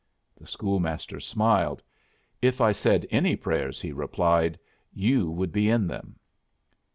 The 0.35 0.47
school 0.47 0.79
master 0.79 1.19
smiled. 1.19 1.83
"If 2.41 2.59
I 2.59 2.71
said 2.71 3.05
any 3.11 3.35
prayers," 3.35 3.79
he 3.79 3.91
replied, 3.91 4.57
"you 4.91 5.29
would 5.29 5.51
be 5.51 5.69
in 5.69 5.85
them." 5.85 6.15